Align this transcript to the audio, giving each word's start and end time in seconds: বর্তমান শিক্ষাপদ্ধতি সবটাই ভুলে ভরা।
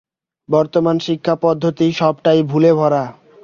বর্তমান 0.49 0.97
শিক্ষাপদ্ধতি 0.99 1.87
সবটাই 1.91 2.39
ভুলে 2.43 2.71
ভরা। 2.73 3.03